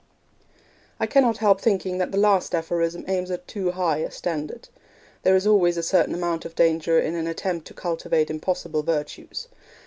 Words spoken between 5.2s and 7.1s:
There is always a certain amount of danger